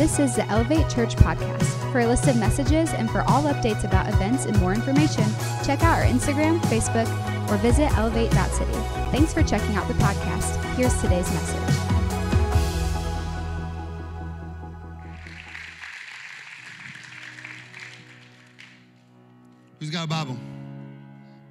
[0.00, 1.92] This is the Elevate Church podcast.
[1.92, 5.24] For a list of messages and for all updates about events and more information,
[5.62, 7.06] check out our Instagram, Facebook,
[7.50, 8.72] or visit elevate.city.
[9.12, 10.56] Thanks for checking out the podcast.
[10.74, 11.76] Here's today's message.
[19.80, 20.38] Who's got a Bible?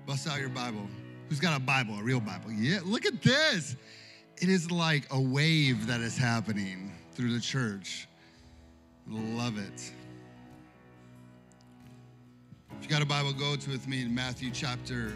[0.08, 0.88] Bust out your Bible.
[1.30, 2.52] Who's got a Bible, a real Bible?
[2.52, 3.76] Yeah, look at this.
[4.38, 8.09] It is like a wave that is happening through the church.
[9.10, 9.92] Love it.
[12.72, 15.14] If you got a Bible, go to with me in Matthew chapter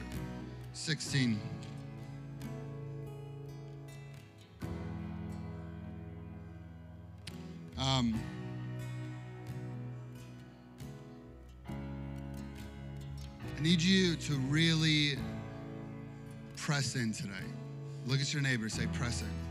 [0.73, 1.39] 16.
[7.77, 8.19] Um,
[13.55, 15.19] I need you to really
[16.57, 17.29] press in today.
[18.07, 19.42] Look at your neighbor, say, press in,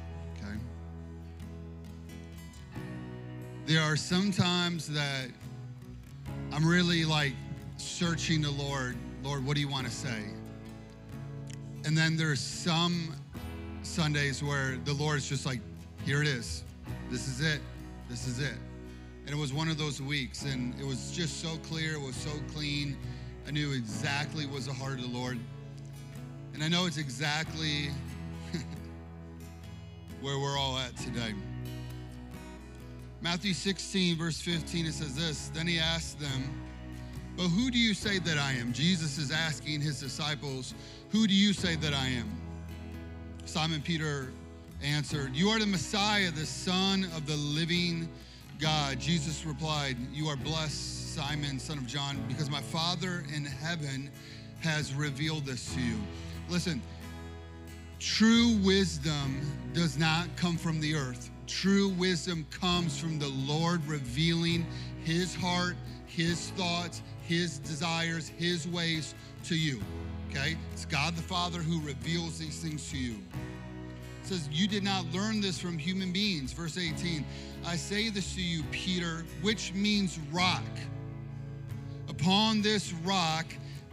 [3.65, 5.29] There are some times that
[6.51, 7.33] I'm really like
[7.77, 10.25] searching the Lord, Lord, what do you want to say?
[11.85, 13.15] And then there's some
[13.85, 15.61] Sundays where the Lord is just like,
[16.05, 16.65] here it is.
[17.09, 17.61] This is it.
[18.11, 18.57] This is it.
[19.27, 22.17] And it was one of those weeks, and it was just so clear, it was
[22.17, 22.97] so clean.
[23.47, 25.39] I knew exactly was the heart of the Lord.
[26.53, 27.91] And I know it's exactly
[30.21, 31.33] where we're all at today.
[33.23, 36.51] Matthew 16, verse 15, it says this Then he asked them,
[37.37, 38.73] But who do you say that I am?
[38.73, 40.75] Jesus is asking his disciples,
[41.11, 42.29] Who do you say that I am?
[43.45, 44.33] Simon Peter
[44.83, 48.09] answered, You are the Messiah, the Son of the living
[48.59, 48.99] God.
[48.99, 54.11] Jesus replied, You are blessed, Simon, son of John, because my Father in heaven
[54.63, 55.97] has revealed this to you.
[56.49, 56.83] Listen,
[58.01, 59.41] true wisdom
[59.75, 61.32] does not come from the earth.
[61.47, 64.67] True wisdom comes from the Lord revealing
[65.05, 65.77] his heart,
[66.07, 69.81] his thoughts, his desires, his ways to you.
[70.31, 70.57] Okay?
[70.73, 73.17] It's God the Father who reveals these things to you.
[74.23, 76.53] It says, You did not learn this from human beings.
[76.53, 77.25] Verse 18,
[77.67, 80.63] I say this to you, Peter, which means rock.
[82.09, 83.47] Upon this rock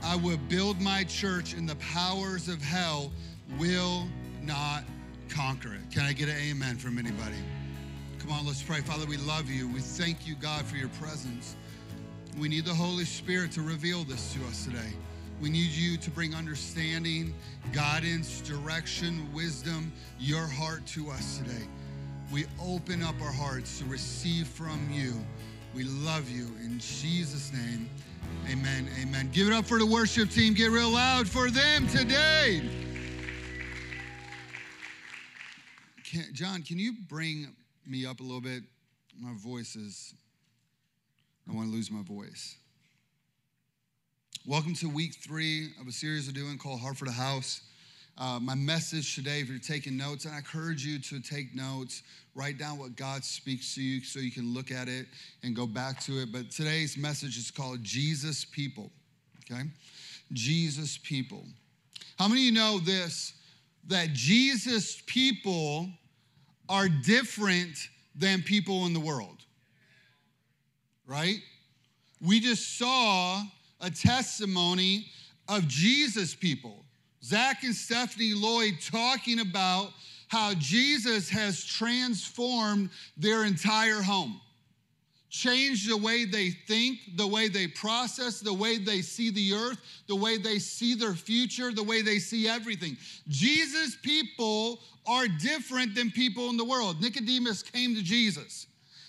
[0.04, 3.12] I will build my church, and the powers of hell
[3.58, 4.08] will
[4.42, 4.84] not
[5.30, 5.92] conquer it.
[5.92, 7.38] Can I get an amen from anybody?
[8.20, 8.82] Come on, let's pray.
[8.82, 9.68] Father, we love you.
[9.70, 11.56] We thank you, God, for your presence.
[12.38, 14.94] We need the Holy Spirit to reveal this to us today.
[15.42, 17.34] We need you to bring understanding,
[17.72, 21.66] guidance, direction, wisdom, your heart to us today.
[22.32, 25.14] We open up our hearts to receive from you.
[25.74, 26.48] We love you.
[26.64, 27.90] In Jesus' name,
[28.52, 28.90] amen.
[29.02, 29.30] Amen.
[29.32, 30.54] Give it up for the worship team.
[30.54, 32.89] Get real loud for them today.
[36.10, 37.54] Can, John, can you bring
[37.86, 38.64] me up a little bit?
[39.20, 40.16] My voice is,
[41.48, 42.56] I want to lose my voice.
[44.48, 47.62] Welcome to week three of a series we're doing called Heart for the House.
[48.18, 52.02] Uh, my message today, if you're taking notes, and I encourage you to take notes,
[52.34, 55.06] write down what God speaks to you so you can look at it
[55.44, 56.32] and go back to it.
[56.32, 58.90] But today's message is called Jesus People,
[59.44, 59.62] okay?
[60.34, 61.44] Jesus People.
[62.18, 63.34] How many of you know this?
[63.88, 65.90] That Jesus people
[66.68, 69.38] are different than people in the world,
[71.08, 71.40] right?
[72.22, 73.42] We just saw
[73.82, 75.08] a testimony
[75.48, 76.86] of Jesus people.
[77.24, 79.92] Zach and Stephanie Lloyd talking about
[80.28, 84.40] how Jesus has transformed their entire home,
[85.30, 89.78] changed the way they think, the way they process, the way they see the earth,
[90.08, 92.98] the way they see their future, the way they see everything.
[93.28, 97.02] Jesus people are different than people in the world.
[97.02, 98.68] Nicodemus came to Jesus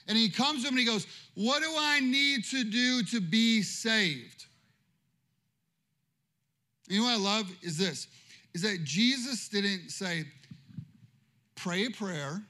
[0.08, 3.20] and he comes to him and he goes, What do I need to do to
[3.20, 4.46] be saved?
[6.88, 8.08] You know what I love is this
[8.52, 10.24] is that Jesus didn't say,
[11.54, 12.42] pray a prayer,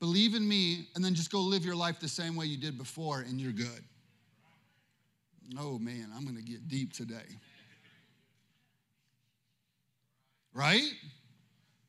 [0.00, 2.76] believe in me, and then just go live your life the same way you did
[2.78, 3.84] before and you're good.
[5.58, 7.26] Oh man, I'm gonna get deep today.
[10.52, 10.90] Right?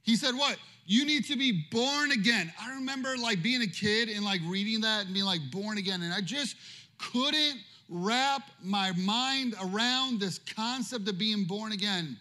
[0.03, 0.57] He said, What?
[0.85, 2.51] You need to be born again.
[2.61, 6.01] I remember like being a kid and like reading that and being like born again,
[6.01, 6.55] and I just
[6.97, 7.57] couldn't
[7.87, 12.17] wrap my mind around this concept of being born again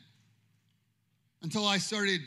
[1.43, 2.21] until I started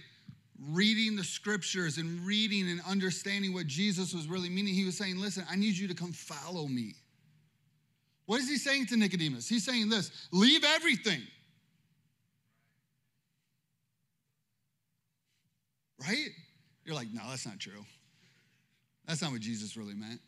[0.69, 4.73] reading the scriptures and reading and understanding what Jesus was really meaning.
[4.73, 6.95] He was saying, Listen, I need you to come follow me.
[8.25, 9.49] What is he saying to Nicodemus?
[9.49, 11.21] He's saying this leave everything.
[15.99, 16.29] Right?
[16.85, 17.85] You're like, no, that's not true.
[19.07, 20.19] That's not what Jesus really meant.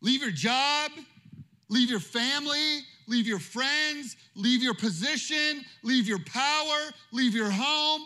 [0.00, 0.92] Leave your job,
[1.68, 8.02] leave your family, leave your friends, leave your position, leave your power, leave your home.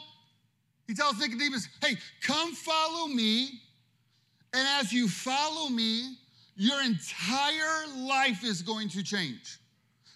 [0.87, 3.61] He tells Nicodemus, hey, come follow me.
[4.53, 6.17] And as you follow me,
[6.57, 9.59] your entire life is going to change.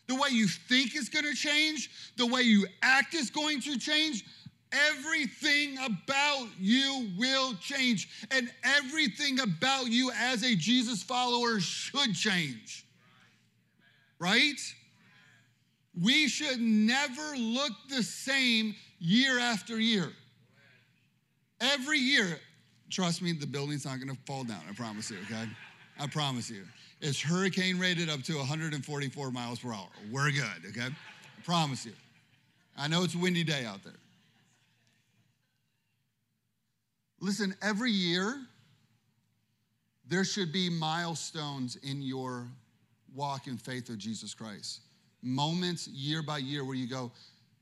[0.07, 3.79] The way you think is going to change, the way you act is going to
[3.79, 4.25] change.
[4.71, 12.87] Everything about you will change, and everything about you as a Jesus follower should change.
[14.19, 14.61] Right?
[16.01, 20.13] We should never look the same year after year.
[21.61, 22.39] Every year,
[22.91, 25.49] trust me, the building's not gonna fall down, I promise you, okay?
[25.99, 26.65] I promise you.
[27.01, 29.89] It's hurricane rated up to 144 miles per hour.
[30.11, 30.87] We're good, okay?
[30.87, 31.93] I promise you.
[32.77, 33.93] I know it's a windy day out there.
[37.21, 38.41] Listen, every year,
[40.07, 42.47] there should be milestones in your
[43.15, 44.81] walk in faith of Jesus Christ.
[45.23, 47.11] Moments year by year where you go,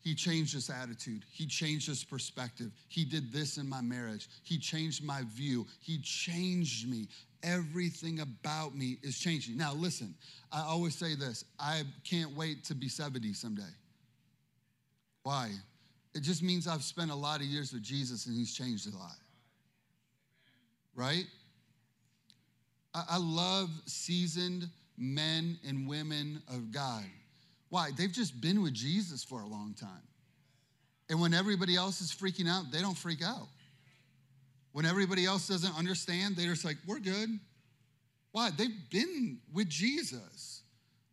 [0.06, 1.24] he changed his attitude.
[1.32, 2.70] He changed his perspective.
[2.86, 4.28] He did this in my marriage.
[4.44, 5.66] He changed my view.
[5.80, 7.08] He changed me.
[7.42, 9.56] Everything about me is changing.
[9.56, 10.14] Now, listen,
[10.52, 13.62] I always say this I can't wait to be 70 someday.
[15.24, 15.50] Why?
[16.14, 18.96] It just means I've spent a lot of years with Jesus and he's changed a
[18.96, 19.16] lot.
[20.94, 21.26] Right?
[22.94, 27.02] I love seasoned men and women of God
[27.76, 27.90] why?
[27.94, 30.08] They've just been with Jesus for a long time.
[31.10, 33.48] And when everybody else is freaking out, they don't freak out.
[34.72, 37.38] When everybody else doesn't understand, they're just like, we're good.
[38.32, 38.48] Why?
[38.56, 40.62] They've been with Jesus.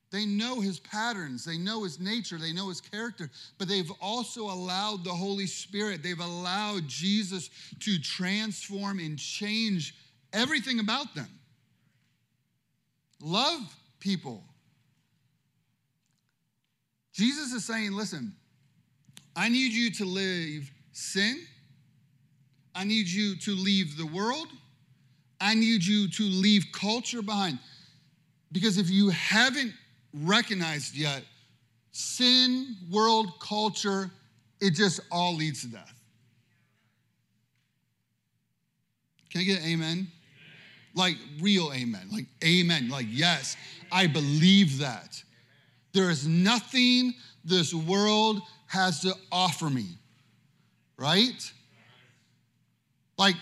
[0.10, 4.44] They know his patterns, they know his nature, they know his character, but they've also
[4.44, 7.50] allowed the Holy Spirit, they've allowed Jesus
[7.82, 9.96] to transform and change
[10.32, 11.28] everything about them.
[13.20, 13.60] Love
[14.00, 14.46] people
[17.14, 18.34] Jesus is saying, listen,
[19.36, 21.46] I need you to leave sin.
[22.76, 24.48] I need you to leave the world.
[25.40, 27.60] I need you to leave culture behind.
[28.52, 29.74] Because if you haven't
[30.14, 31.24] recognized yet,
[31.92, 34.10] sin, world, culture,
[34.60, 35.94] it just all leads to death.
[39.30, 39.68] Can I get amen?
[39.72, 40.08] amen?
[40.96, 42.08] Like real amen.
[42.12, 42.90] Like amen.
[42.90, 43.58] Like, yes,
[43.92, 45.22] I believe that.
[45.94, 47.14] There is nothing
[47.46, 49.86] this world has to offer me,
[50.98, 51.52] right?
[53.18, 53.36] Like,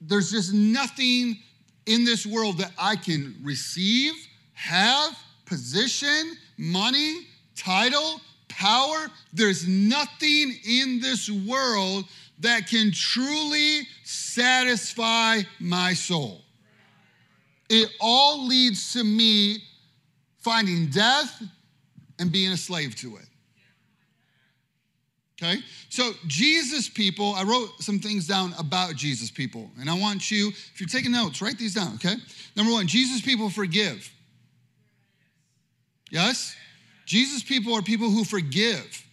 [0.00, 1.38] there's just nothing
[1.86, 4.14] in this world that I can receive,
[4.54, 7.26] have, position, money,
[7.56, 9.10] title, power.
[9.32, 12.04] There's nothing in this world
[12.38, 16.42] that can truly satisfy my soul.
[17.68, 19.58] It all leads to me
[20.40, 21.42] finding death
[22.18, 23.24] and being a slave to it.
[25.42, 25.60] Okay?
[25.88, 29.70] So, Jesus people, I wrote some things down about Jesus people.
[29.80, 32.16] And I want you, if you're taking notes, write these down, okay?
[32.56, 34.10] Number one, Jesus people forgive.
[36.10, 36.54] Yes?
[37.06, 39.04] Jesus people are people who forgive.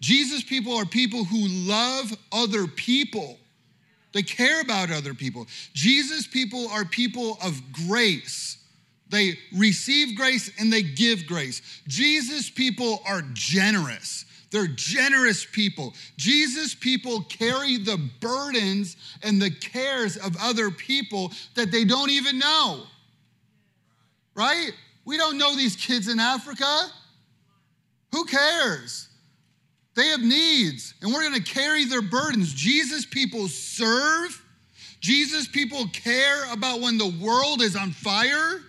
[0.00, 3.38] Jesus people are people who love other people.
[4.12, 5.46] They care about other people.
[5.72, 8.59] Jesus people are people of grace.
[9.10, 11.62] They receive grace and they give grace.
[11.86, 14.24] Jesus people are generous.
[14.50, 15.94] They're generous people.
[16.16, 22.38] Jesus people carry the burdens and the cares of other people that they don't even
[22.38, 22.84] know.
[24.34, 24.70] Right?
[25.04, 26.88] We don't know these kids in Africa.
[28.12, 29.08] Who cares?
[29.94, 32.54] They have needs, and we're going to carry their burdens.
[32.54, 34.40] Jesus people serve.
[35.00, 38.62] Jesus people care about when the world is on fire.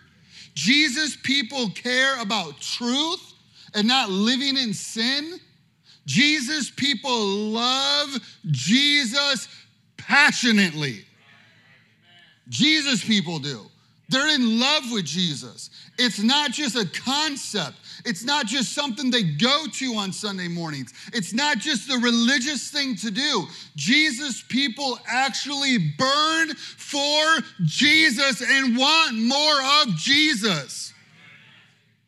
[0.53, 3.33] Jesus people care about truth
[3.73, 5.39] and not living in sin.
[6.05, 8.09] Jesus people love
[8.47, 9.47] Jesus
[9.97, 11.05] passionately.
[12.49, 13.65] Jesus people do.
[14.09, 15.69] They're in love with Jesus.
[15.97, 17.77] It's not just a concept.
[18.05, 20.93] It's not just something they go to on Sunday mornings.
[21.13, 23.45] It's not just the religious thing to do.
[23.75, 27.23] Jesus people actually burn for
[27.63, 30.93] Jesus and want more of Jesus.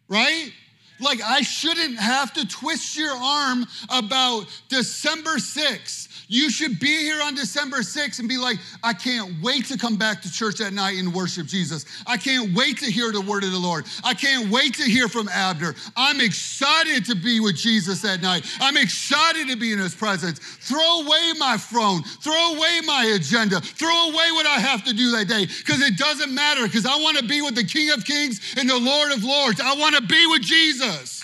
[0.08, 0.52] Right?
[1.00, 7.22] Like, I shouldn't have to twist your arm about December 6th You should be here
[7.22, 10.74] on December 6th and be like, I can't wait to come back to church at
[10.74, 11.86] night and worship Jesus.
[12.08, 13.86] I can't wait to hear the word of the Lord.
[14.04, 15.76] I can't wait to hear from Abner.
[15.96, 18.48] I'm excited to be with Jesus at night.
[18.60, 20.40] I'm excited to be in his presence.
[20.40, 25.12] Throw away my phone, throw away my agenda, throw away what I have to do
[25.12, 28.06] that day because it doesn't matter because I want to be with the King of
[28.06, 29.62] Kings and the Lord of Lords.
[29.62, 31.24] I want to be with Jesus,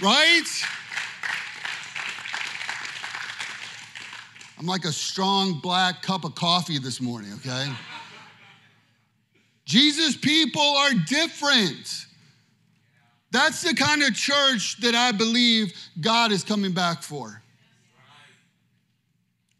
[0.00, 0.48] right?
[4.62, 7.66] I'm like a strong black cup of coffee this morning, okay?
[9.64, 12.06] Jesus people are different.
[13.32, 17.42] That's the kind of church that I believe God is coming back for.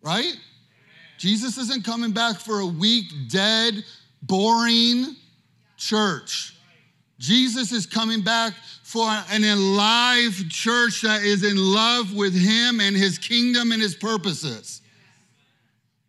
[0.03, 0.37] Right?
[1.19, 3.83] Jesus isn't coming back for a weak, dead,
[4.23, 5.17] boring
[5.79, 6.55] church.
[7.19, 8.53] Jesus is coming back
[8.85, 13.97] for an alive church that is in love with Him and His kingdom and His
[13.97, 14.82] purposes.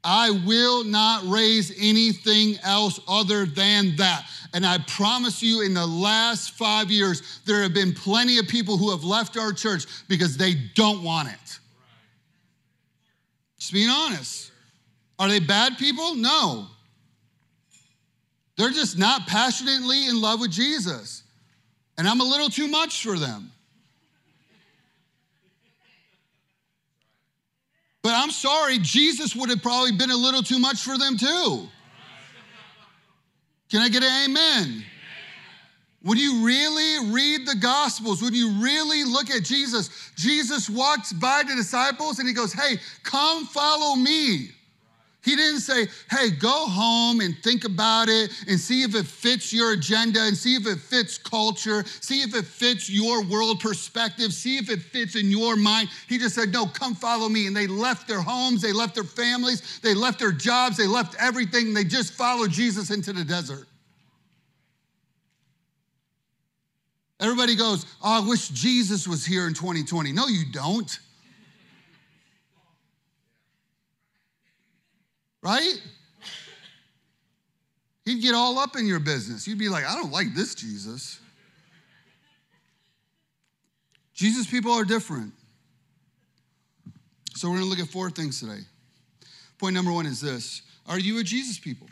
[0.03, 4.25] I will not raise anything else other than that.
[4.53, 8.77] And I promise you, in the last five years, there have been plenty of people
[8.77, 11.59] who have left our church because they don't want it.
[13.57, 14.51] Just being honest.
[15.17, 16.15] Are they bad people?
[16.15, 16.67] No.
[18.57, 21.23] They're just not passionately in love with Jesus.
[21.97, 23.51] And I'm a little too much for them.
[28.03, 31.69] But I'm sorry, Jesus would have probably been a little too much for them too.
[33.71, 34.83] Can I get an amen?
[36.03, 41.43] When you really read the Gospels, when you really look at Jesus, Jesus walks by
[41.47, 44.49] the disciples and he goes, Hey, come follow me.
[45.23, 49.53] He didn't say, hey, go home and think about it and see if it fits
[49.53, 54.33] your agenda and see if it fits culture, see if it fits your world perspective,
[54.33, 55.87] see if it fits in your mind.
[56.09, 57.47] He just said, no, come follow me.
[57.47, 61.15] And they left their homes, they left their families, they left their jobs, they left
[61.17, 61.73] everything.
[61.73, 63.65] They just followed Jesus into the desert.
[67.21, 70.11] Everybody goes, oh, I wish Jesus was here in 2020.
[70.11, 70.99] No, you don't.
[75.43, 75.81] Right?
[78.05, 79.47] He'd get all up in your business.
[79.47, 81.19] You'd be like, I don't like this Jesus.
[84.13, 85.33] Jesus people are different.
[87.35, 88.59] So we're going to look at four things today.
[89.57, 91.87] Point number one is this Are you a Jesus people?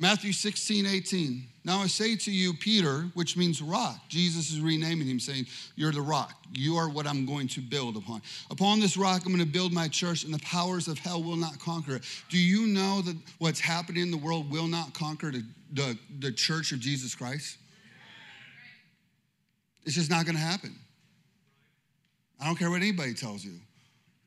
[0.00, 1.46] Matthew 16, 18.
[1.62, 4.00] Now I say to you, Peter, which means rock.
[4.08, 5.44] Jesus is renaming him, saying,
[5.76, 6.32] You're the rock.
[6.54, 8.22] You are what I'm going to build upon.
[8.50, 11.36] Upon this rock, I'm going to build my church, and the powers of hell will
[11.36, 12.04] not conquer it.
[12.30, 16.32] Do you know that what's happening in the world will not conquer the, the, the
[16.32, 17.58] church of Jesus Christ?
[19.84, 20.74] It's just not going to happen.
[22.40, 23.52] I don't care what anybody tells you.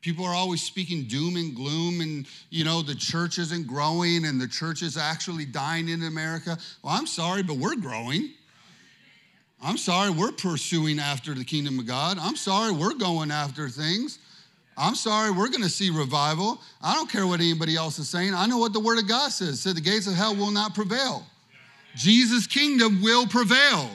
[0.04, 4.38] People are always speaking doom and gloom, and you know, the church isn't growing and
[4.38, 6.58] the church is actually dying in America.
[6.82, 8.28] Well, I'm sorry, but we're growing.
[9.62, 12.18] I'm sorry, we're pursuing after the kingdom of God.
[12.20, 14.18] I'm sorry, we're going after things.
[14.76, 16.60] I'm sorry, we're going to see revival.
[16.82, 18.34] I don't care what anybody else is saying.
[18.34, 19.48] I know what the word of God says.
[19.48, 21.24] It said the gates of hell will not prevail.
[21.96, 23.88] Jesus' kingdom will prevail.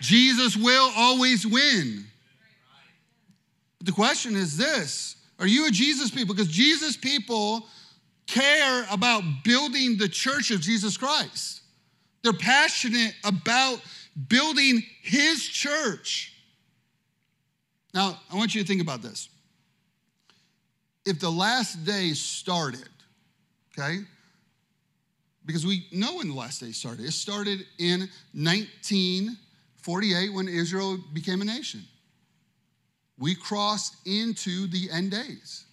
[0.00, 2.04] Jesus will always win.
[3.78, 6.34] But the question is this are you a Jesus people?
[6.34, 7.66] Because Jesus people
[8.28, 11.62] care about building the church of Jesus Christ.
[12.22, 13.80] They're passionate about
[14.28, 16.32] building his church.
[17.92, 19.28] Now, I want you to think about this.
[21.04, 22.88] If the last day started,
[23.76, 23.98] okay,
[25.44, 31.42] because we know when the last day started, it started in 1948 when Israel became
[31.42, 31.82] a nation
[33.18, 35.64] we cross into the end days.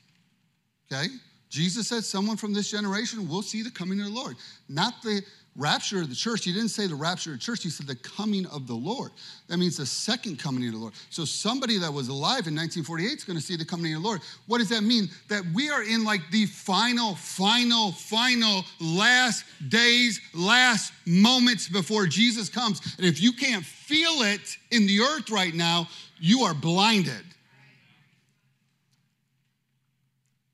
[0.92, 1.08] Okay?
[1.50, 4.36] Jesus said, Someone from this generation will see the coming of the Lord.
[4.68, 5.22] Not the
[5.56, 6.46] rapture of the church.
[6.46, 9.12] He didn't say the rapture of the church, he said the coming of the Lord.
[9.48, 10.94] That means the second coming of the Lord.
[11.10, 14.08] So somebody that was alive in 1948 is going to see the coming of the
[14.08, 14.22] Lord.
[14.48, 15.10] What does that mean?
[15.28, 22.50] That we are in like the final, final, final last days, last moments before Jesus
[22.50, 22.82] comes.
[22.98, 25.88] And if you can't feel it in the earth right now,
[26.20, 27.24] you are blinded.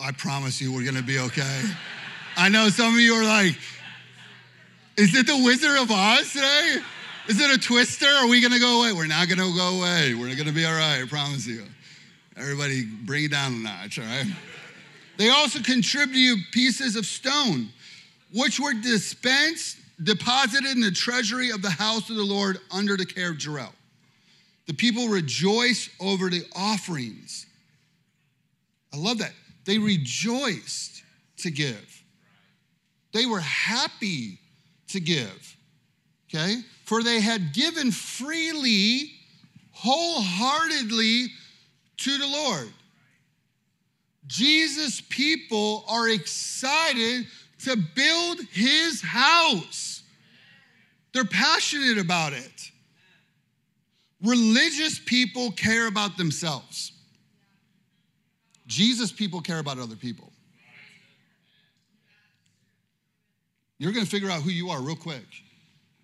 [0.00, 1.62] I promise you we're gonna be okay.
[2.36, 3.58] I know some of you are like,
[4.96, 6.76] is it the Wizard of Oz today?
[7.28, 8.06] Is it a twister?
[8.06, 8.92] Are we gonna go away?
[8.92, 10.14] We're not gonna go away.
[10.14, 11.64] We're gonna be all right, I promise you.
[12.36, 14.26] Everybody bring it down a notch, all right?
[15.16, 17.70] They also contributed pieces of stone,
[18.32, 23.06] which were dispensed, deposited in the treasury of the house of the Lord under the
[23.06, 23.72] care of Jerel.
[24.66, 27.46] The people rejoiced over the offerings.
[28.92, 29.32] I love that.
[29.64, 31.02] They rejoiced
[31.38, 31.95] to give.
[33.16, 34.38] They were happy
[34.88, 35.56] to give.
[36.28, 36.56] Okay?
[36.84, 39.10] For they had given freely,
[39.72, 41.28] wholeheartedly
[41.96, 42.68] to the Lord.
[44.26, 47.26] Jesus' people are excited
[47.60, 50.02] to build his house.
[51.14, 52.70] They're passionate about it.
[54.22, 56.92] Religious people care about themselves.
[58.66, 60.30] Jesus people care about other people.
[63.78, 65.24] You're going to figure out who you are real quick.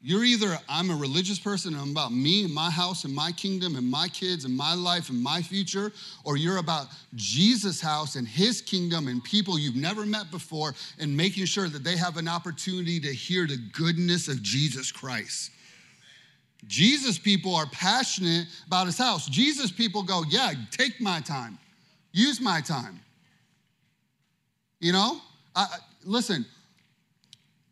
[0.05, 3.31] You're either, I'm a religious person and I'm about me and my house and my
[3.31, 5.93] kingdom and my kids and my life and my future,
[6.25, 11.17] or you're about Jesus' house and his kingdom and people you've never met before and
[11.17, 15.53] making sure that they have an opportunity to hear the goodness of Jesus Christ.
[16.67, 19.29] Jesus people are passionate about his house.
[19.29, 21.59] Jesus people go, yeah, take my time,
[22.11, 22.99] use my time.
[24.81, 25.21] You know?
[25.55, 25.67] I,
[26.05, 26.45] listen,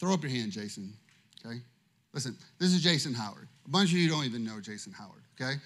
[0.00, 0.92] throw up your hand, Jason,
[1.44, 1.60] okay?
[2.14, 3.46] Listen, this is Jason Howard.
[3.66, 5.60] A bunch of you don't even know Jason Howard, okay?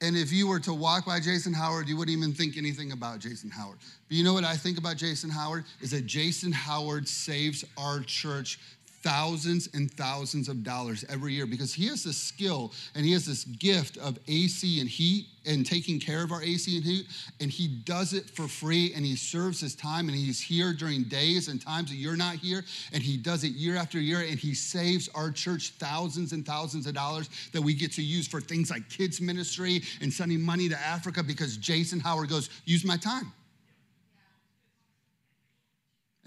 [0.00, 3.18] And if you were to walk by Jason Howard, you wouldn't even think anything about
[3.18, 3.76] Jason Howard.
[4.08, 5.64] But you know what I think about Jason Howard?
[5.82, 8.58] Is that Jason Howard saves our church
[9.02, 13.24] thousands and thousands of dollars every year because he has this skill and he has
[13.24, 17.06] this gift of AC and heat and taking care of our AC and heat.
[17.40, 21.04] And he does it for free and he serves his time and he's here during
[21.04, 22.62] days and times that you're not here.
[22.92, 26.86] And he does it year after year and he saves our church thousands and thousands
[26.86, 30.68] of dollars that we get to use for things like kids' ministry and sending money
[30.68, 33.32] to Africa because Jason Howard goes, use my time.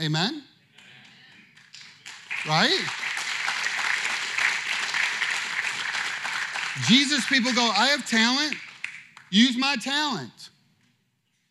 [0.02, 0.44] Amen?
[2.48, 2.80] Right?
[6.88, 8.56] Jesus people go, I have talent,
[9.30, 10.50] use my talent.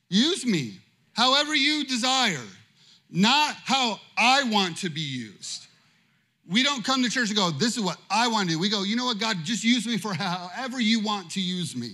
[0.09, 0.79] Use me
[1.15, 2.45] however you desire,
[3.11, 5.67] not how I want to be used.
[6.51, 8.61] We don't come to church and go, This is what I want to do.
[8.61, 11.77] We go, You know what, God, just use me for however you want to use
[11.77, 11.93] me.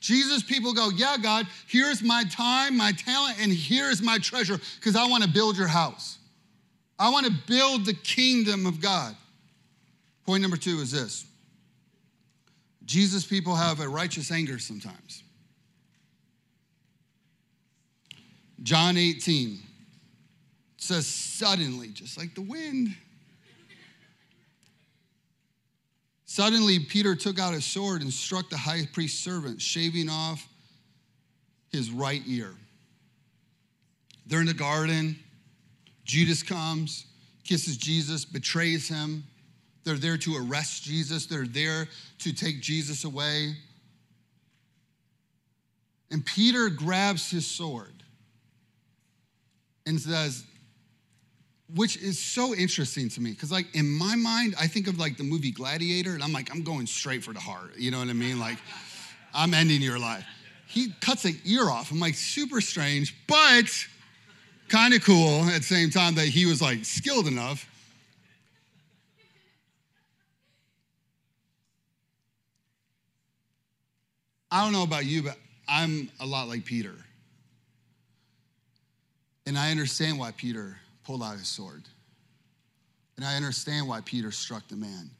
[0.00, 4.94] Jesus people go, Yeah, God, here's my time, my talent, and here's my treasure because
[4.94, 6.17] I want to build your house.
[6.98, 9.14] I want to build the kingdom of God.
[10.26, 11.26] Point number two is this
[12.84, 15.22] Jesus people have a righteous anger sometimes.
[18.62, 19.58] John 18
[20.78, 22.96] says, suddenly, just like the wind.
[26.24, 30.46] Suddenly, Peter took out his sword and struck the high priest's servant, shaving off
[31.70, 32.54] his right ear.
[34.26, 35.18] They're in the garden.
[36.08, 37.06] Judas comes,
[37.44, 39.22] kisses Jesus, betrays him.
[39.84, 41.86] They're there to arrest Jesus, they're there
[42.20, 43.54] to take Jesus away.
[46.10, 47.92] And Peter grabs his sword
[49.86, 50.44] and says,
[51.74, 55.18] which is so interesting to me because like in my mind i think of like
[55.18, 58.08] the movie gladiator and i'm like i'm going straight for the heart you know what
[58.08, 58.56] i mean like
[59.34, 60.24] i'm ending your life
[60.66, 63.66] he cuts an ear off i'm like super strange but
[64.68, 67.68] kind of cool at the same time that he was like skilled enough.
[74.50, 75.36] I don't know about you, but
[75.68, 76.94] I'm a lot like Peter.
[79.46, 81.84] And I understand why Peter pulled out his sword.
[83.16, 85.10] And I understand why Peter struck the man.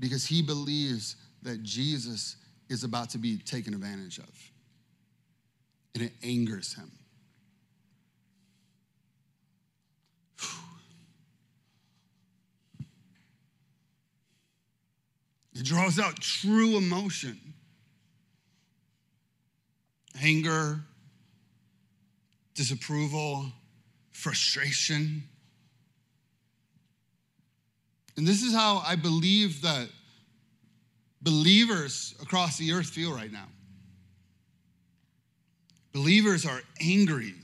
[0.00, 2.36] Because he believes that Jesus
[2.68, 4.50] is about to be taken advantage of.
[5.94, 6.90] And it angers him.
[15.58, 17.38] It draws out true emotion.
[20.22, 20.80] anger,
[22.54, 23.46] disapproval,
[24.10, 25.22] frustration.
[28.16, 29.88] And this is how I believe that
[31.22, 33.46] believers across the earth feel right now.
[35.92, 37.34] Believers are angry.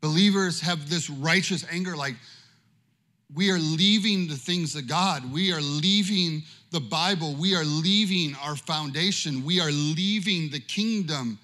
[0.00, 2.14] Believers have this righteous anger, like
[3.34, 5.32] we are leaving the things of God.
[5.32, 6.42] We are leaving
[6.74, 7.34] the Bible.
[7.34, 9.44] We are leaving our foundation.
[9.44, 11.38] We are leaving the kingdom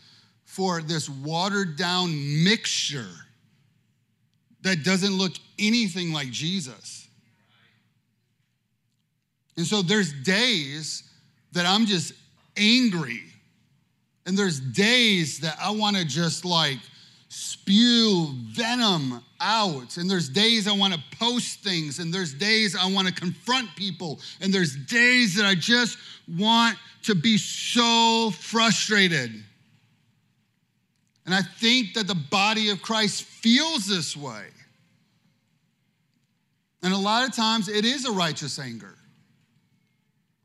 [0.45, 2.11] for this watered down
[2.43, 3.07] mixture
[4.63, 7.07] that doesn't look anything like Jesus.
[9.57, 11.05] And so there's days
[11.53, 12.13] that I'm just
[12.57, 13.23] angry.
[14.27, 16.79] And there's days that I want to just like
[17.29, 19.97] spew venom out.
[19.97, 21.99] And there's days I want to post things.
[21.99, 24.21] And there's days I want to confront people.
[24.41, 25.99] And there's days that I just
[26.39, 29.33] want to be so frustrated.
[31.27, 34.45] And I think that the body of Christ feels this way.
[36.83, 38.95] And a lot of times it is a righteous anger.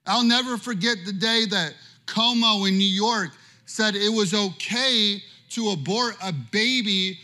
[0.05, 1.73] I'll never forget the day that
[2.05, 3.31] Cuomo in New York
[3.65, 7.17] said it was okay to abort a baby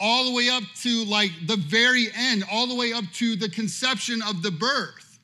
[0.00, 3.48] all the way up to like the very end, all the way up to the
[3.48, 5.18] conception of the birth.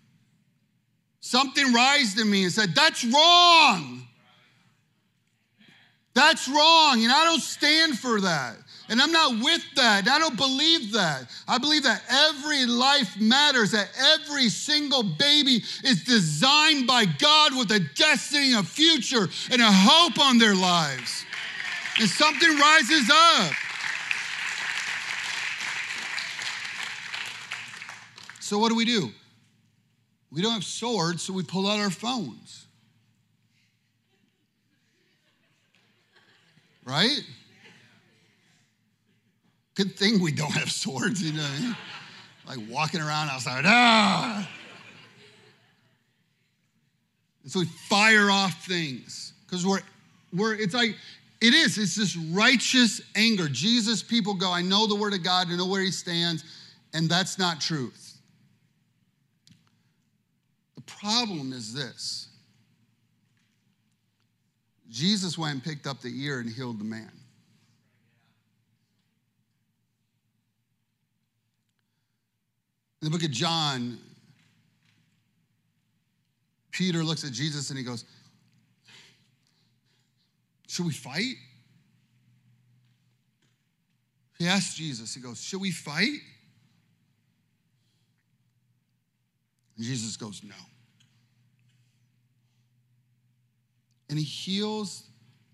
[1.20, 4.06] Something rised in me and said, That's wrong.
[6.14, 7.02] That's wrong.
[7.02, 8.56] And I don't stand for that.
[8.88, 10.08] And I'm not with that.
[10.08, 11.30] I don't believe that.
[11.46, 17.70] I believe that every life matters, that every single baby is designed by God with
[17.70, 21.24] a destiny, a future, and a hope on their lives.
[22.00, 23.52] And something rises up.
[28.50, 29.12] So, what do we do?
[30.32, 32.66] We don't have swords, so we pull out our phones.
[36.84, 37.20] Right?
[39.76, 41.74] Good thing we don't have swords, you know.
[42.44, 44.50] Like walking around outside, ah.
[47.44, 49.78] And so we fire off things because we're,
[50.32, 50.96] we're, it's like,
[51.40, 53.46] it is, it's this righteous anger.
[53.48, 56.42] Jesus, people go, I know the word of God, I know where he stands,
[56.92, 58.09] and that's not truth.
[60.98, 62.28] Problem is this
[64.90, 67.12] Jesus went and picked up the ear and healed the man.
[73.00, 73.98] In the book of John,
[76.70, 78.04] Peter looks at Jesus and he goes,
[80.66, 81.36] Should we fight?
[84.38, 86.18] He asks Jesus, he goes, Should we fight?
[89.76, 90.54] And Jesus goes, No.
[94.10, 95.04] And he heals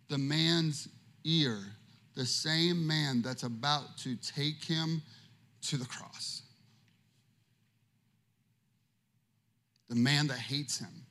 [0.08, 0.88] the man's
[1.22, 1.60] ear,
[2.16, 5.02] the same man that's about to take him
[5.62, 6.42] to the cross.
[9.88, 11.04] the man that hates him.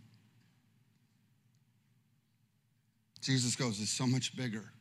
[3.21, 4.71] Jesus goes, It's so much bigger.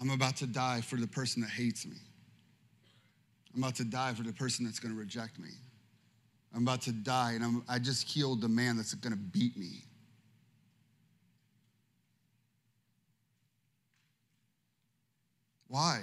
[0.00, 1.96] I'm about to die for the person that hates me.
[3.52, 5.50] I'm about to die for the person that's going to reject me.
[6.54, 9.56] I'm about to die, and I'm, I just healed the man that's going to beat
[9.56, 9.84] me.
[15.68, 16.00] Why?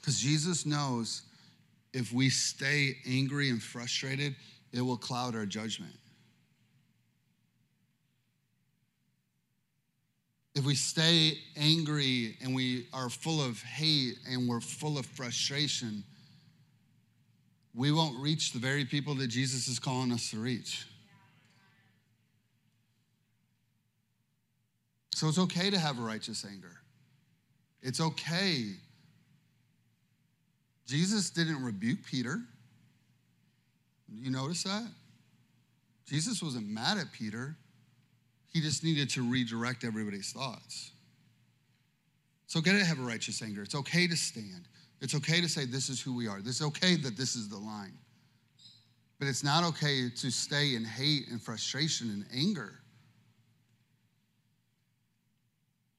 [0.00, 1.22] Because Jesus knows
[1.92, 4.34] if we stay angry and frustrated,
[4.72, 5.94] it will cloud our judgment.
[10.54, 16.04] If we stay angry and we are full of hate and we're full of frustration,
[17.74, 20.86] we won't reach the very people that Jesus is calling us to reach.
[25.14, 26.80] So it's okay to have a righteous anger.
[27.82, 28.74] It's okay
[30.86, 32.40] Jesus didn't rebuke Peter.
[34.12, 34.86] You notice that?
[36.06, 37.56] Jesus wasn't mad at Peter.
[38.52, 40.92] He just needed to redirect everybody's thoughts.
[42.44, 43.62] It's okay to have a righteous anger.
[43.62, 44.68] It's okay to stand.
[45.00, 46.38] It's okay to say, This is who we are.
[46.38, 47.92] It's okay that this is the line.
[49.18, 52.72] But it's not okay to stay in hate and frustration and anger.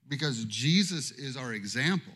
[0.07, 2.13] Because Jesus is our example.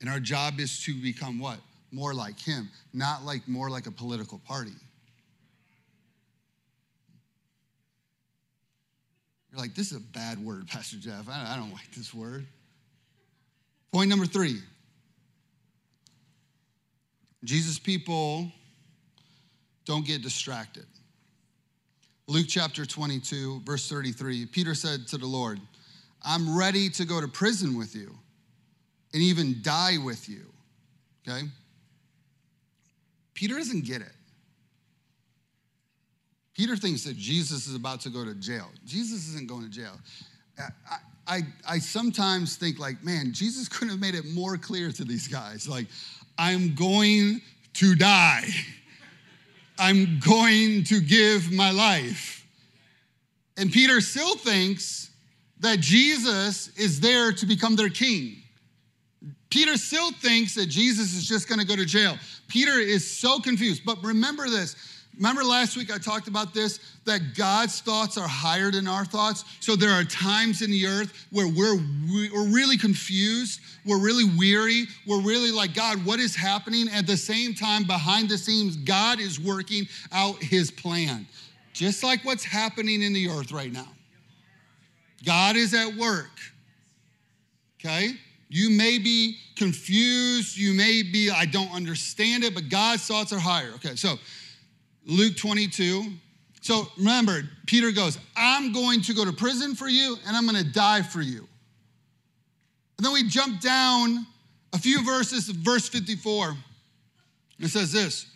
[0.00, 1.58] And our job is to become what?
[1.90, 4.72] More like him, not like more like a political party.
[9.50, 11.28] You're like, this is a bad word, Pastor Jeff.
[11.28, 12.46] I don't like this word.
[13.92, 14.58] Point number three
[17.44, 18.50] Jesus people
[19.84, 20.86] don't get distracted.
[22.26, 25.60] Luke chapter 22, verse 33, Peter said to the Lord,
[26.22, 28.14] I'm ready to go to prison with you
[29.14, 30.44] and even die with you.
[31.26, 31.46] Okay?
[33.34, 34.12] Peter doesn't get it.
[36.54, 38.68] Peter thinks that Jesus is about to go to jail.
[38.84, 39.96] Jesus isn't going to jail.
[40.58, 40.96] I,
[41.26, 45.28] I, I sometimes think, like, man, Jesus couldn't have made it more clear to these
[45.28, 45.68] guys.
[45.68, 45.86] Like,
[46.38, 47.42] I'm going
[47.74, 48.48] to die.
[49.78, 52.46] I'm going to give my life.
[53.56, 55.10] And Peter still thinks
[55.60, 58.36] that Jesus is there to become their king.
[59.50, 62.16] Peter still thinks that Jesus is just going to go to jail.
[62.48, 63.82] Peter is so confused.
[63.84, 64.76] But remember this
[65.18, 69.44] Remember last week I talked about this that God's thoughts are higher than our thoughts.
[69.58, 71.76] So there are times in the earth where we're
[72.32, 76.88] we're really confused, we're really weary, we're really like God, what is happening?
[76.88, 81.26] At the same time behind the scenes God is working out his plan.
[81.72, 83.88] Just like what's happening in the earth right now.
[85.24, 86.30] God is at work.
[87.80, 88.12] Okay?
[88.50, 93.38] You may be confused, you may be I don't understand it, but God's thoughts are
[93.38, 93.72] higher.
[93.74, 94.16] Okay, so
[95.08, 96.04] Luke 22.
[96.60, 100.62] So remember, Peter goes, I'm going to go to prison for you and I'm going
[100.62, 101.48] to die for you.
[102.98, 104.26] And then we jump down
[104.72, 106.54] a few verses, verse 54.
[107.60, 108.26] It says this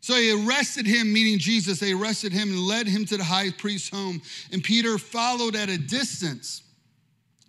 [0.00, 1.80] So they arrested him, meaning Jesus.
[1.80, 4.22] They arrested him and led him to the high priest's home.
[4.52, 6.62] And Peter followed at a distance.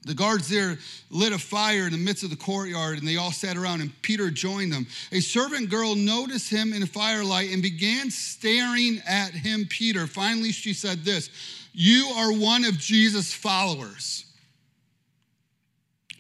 [0.03, 0.79] The guards there
[1.11, 4.01] lit a fire in the midst of the courtyard and they all sat around, and
[4.01, 4.87] Peter joined them.
[5.11, 10.07] A servant girl noticed him in the firelight and began staring at him, Peter.
[10.07, 11.29] Finally, she said this
[11.71, 14.25] You are one of Jesus' followers.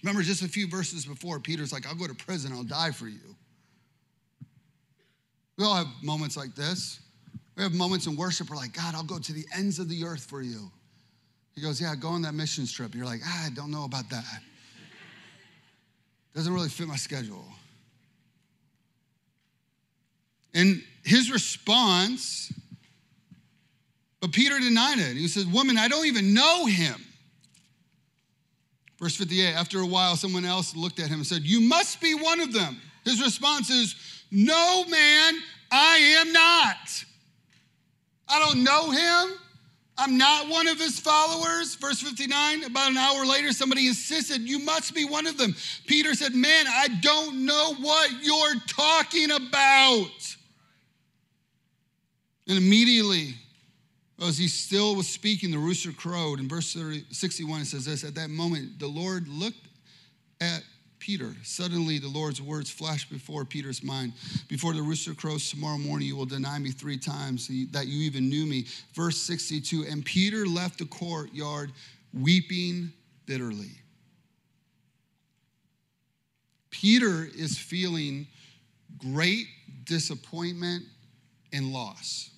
[0.03, 3.07] Remember, just a few verses before, Peter's like, I'll go to prison, I'll die for
[3.07, 3.35] you.
[5.57, 6.99] We all have moments like this.
[7.55, 10.03] We have moments in worship where, like, God, I'll go to the ends of the
[10.03, 10.71] earth for you.
[11.55, 12.95] He goes, Yeah, go on that mission trip.
[12.95, 14.41] You're like, ah, I don't know about that.
[16.33, 17.45] Doesn't really fit my schedule.
[20.53, 22.51] And his response,
[24.19, 25.17] but Peter denied it.
[25.17, 26.95] He said, Woman, I don't even know him.
[28.99, 32.13] Verse 58 After a while, someone else looked at him and said, You must be
[32.13, 32.79] one of them.
[33.03, 33.95] His response is,
[34.29, 35.33] No, man,
[35.71, 37.05] I am not.
[38.27, 39.37] I don't know him.
[40.01, 41.75] I'm not one of his followers.
[41.75, 45.55] Verse 59, about an hour later, somebody insisted, You must be one of them.
[45.85, 50.35] Peter said, Man, I don't know what you're talking about.
[52.47, 53.35] And immediately,
[54.19, 56.39] as he still was speaking, the rooster crowed.
[56.39, 59.67] In verse 30, 61, it says this At that moment, the Lord looked
[60.41, 60.63] at
[61.01, 61.35] Peter.
[61.41, 64.13] Suddenly, the Lord's words flashed before Peter's mind.
[64.47, 68.29] Before the rooster crows tomorrow morning, you will deny me three times that you even
[68.29, 68.67] knew me.
[68.93, 71.71] Verse 62 And Peter left the courtyard
[72.13, 72.93] weeping
[73.25, 73.71] bitterly.
[76.69, 78.27] Peter is feeling
[78.99, 79.47] great
[79.85, 80.85] disappointment
[81.51, 82.29] and loss.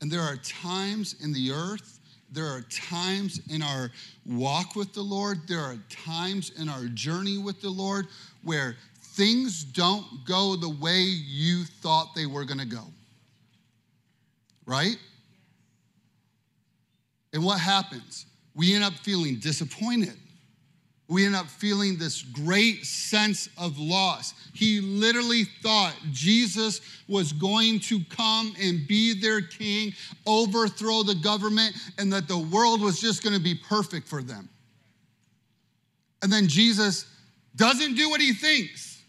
[0.00, 1.98] And there are times in the earth
[2.34, 3.90] there are times in our
[4.26, 8.06] walk with the Lord, there are times in our journey with the Lord
[8.42, 12.84] where things don't go the way you thought they were going to go.
[14.66, 14.96] Right?
[17.32, 18.26] And what happens?
[18.54, 20.16] We end up feeling disappointed
[21.08, 24.32] we end up feeling this great sense of loss.
[24.54, 29.92] He literally thought Jesus was going to come and be their king,
[30.26, 34.48] overthrow the government, and that the world was just going to be perfect for them.
[36.22, 37.06] And then Jesus
[37.54, 39.02] doesn't do what he thinks.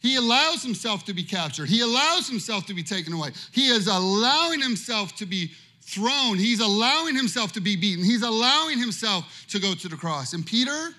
[0.00, 1.68] He allows himself to be captured.
[1.68, 3.30] He allows himself to be taken away.
[3.52, 5.50] He is allowing himself to be
[5.86, 6.38] thrown.
[6.38, 8.04] He's allowing himself to be beaten.
[8.04, 10.32] He's allowing himself to go to the cross.
[10.32, 10.94] And Peter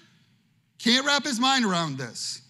[0.80, 2.42] can't wrap his mind around this.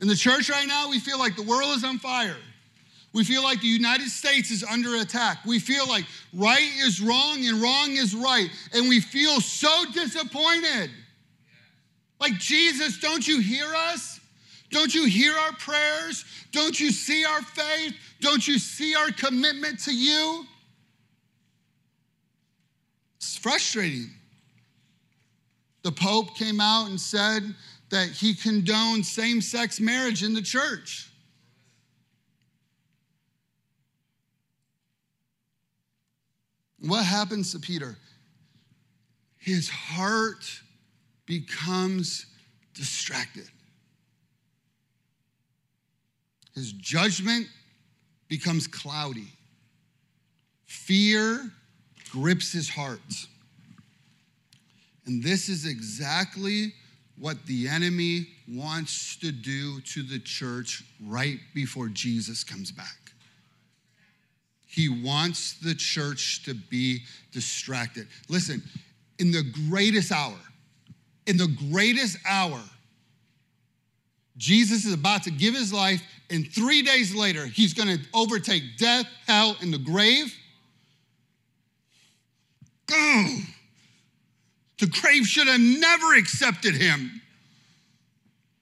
[0.00, 2.36] In the church right now, we feel like the world is on fire.
[3.12, 5.38] We feel like the United States is under attack.
[5.44, 8.48] We feel like right is wrong and wrong is right.
[8.72, 10.90] And we feel so disappointed.
[12.20, 14.20] Like, Jesus, don't you hear us?
[14.70, 16.24] Don't you hear our prayers?
[16.52, 17.94] Don't you see our faith?
[18.20, 20.46] Don't you see our commitment to you?
[23.20, 24.08] It's frustrating.
[25.82, 27.42] The Pope came out and said
[27.90, 31.10] that he condoned same sex marriage in the church.
[36.78, 37.98] What happens to Peter?
[39.36, 40.62] His heart
[41.26, 42.24] becomes
[42.72, 43.48] distracted.
[46.54, 47.48] His judgment
[48.28, 49.28] becomes cloudy.
[50.64, 51.52] Fear
[52.10, 53.26] grips his heart.
[55.06, 56.72] And this is exactly
[57.18, 62.96] what the enemy wants to do to the church right before Jesus comes back.
[64.66, 67.00] He wants the church to be
[67.32, 68.06] distracted.
[68.28, 68.62] Listen,
[69.18, 70.38] in the greatest hour,
[71.26, 72.60] in the greatest hour,
[74.36, 79.06] Jesus is about to give his life, and three days later, he's gonna overtake death,
[79.26, 80.34] hell, and the grave.
[82.92, 83.44] Ugh.
[84.78, 87.20] The grave should have never accepted him.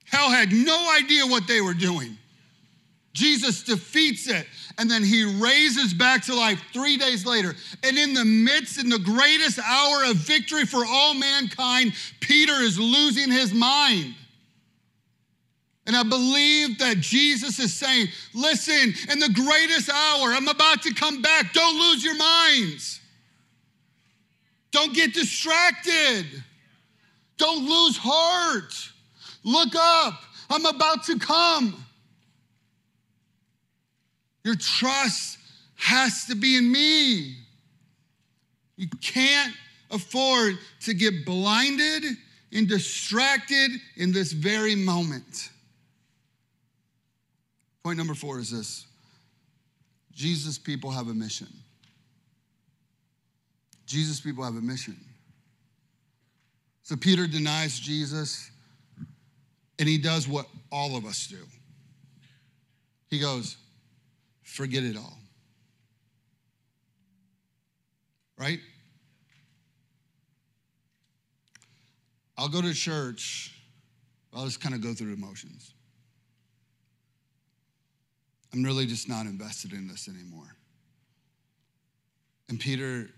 [0.05, 2.17] Hell had no idea what they were doing.
[3.13, 4.47] Jesus defeats it,
[4.79, 7.55] and then he raises back to life three days later.
[7.83, 12.79] And in the midst, in the greatest hour of victory for all mankind, Peter is
[12.79, 14.15] losing his mind.
[15.87, 20.95] And I believe that Jesus is saying, listen, in the greatest hour, I'm about to
[20.95, 21.53] come back.
[21.53, 23.01] Don't lose your minds.
[24.71, 26.27] Don't get distracted.
[27.37, 28.75] Don't lose heart.
[29.45, 30.23] Look up.
[30.51, 31.85] I'm about to come.
[34.45, 35.39] Your trust
[35.77, 37.37] has to be in me.
[38.77, 39.55] You can't
[39.91, 42.05] afford to get blinded
[42.53, 45.51] and distracted in this very moment.
[47.83, 48.87] Point number four is this
[50.13, 51.49] Jesus people have a mission.
[53.89, 54.95] Jesus people have a mission.
[56.83, 58.51] So Peter denies Jesus,
[59.79, 61.39] and he does what all of us do.
[63.09, 63.57] He goes,
[64.43, 65.19] forget it all.
[68.37, 68.61] Right?
[72.37, 73.55] I'll go to church,
[74.35, 75.73] I'll just kind of go through the motions.
[78.53, 80.55] I'm really just not invested in this anymore.
[82.49, 83.11] And Peter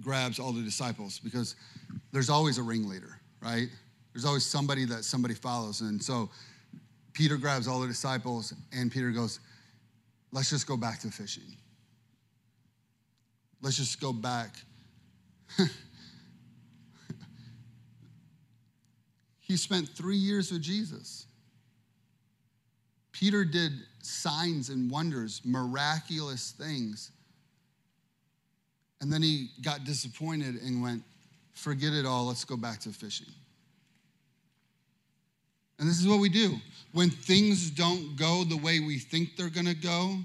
[0.00, 1.56] grabs all the disciples because
[2.12, 3.68] there's always a ringleader, right?
[4.12, 5.80] There's always somebody that somebody follows.
[5.80, 6.30] And so
[7.12, 9.40] Peter grabs all the disciples, and Peter goes,
[10.32, 11.56] Let's just go back to fishing.
[13.62, 14.54] Let's just go back.
[19.40, 21.26] he spent three years with Jesus.
[23.10, 27.10] Peter did signs and wonders, miraculous things.
[29.00, 31.02] And then he got disappointed and went,
[31.54, 33.32] forget it all, let's go back to fishing.
[35.78, 36.56] And this is what we do.
[36.92, 40.16] When things don't go the way we think they're gonna go,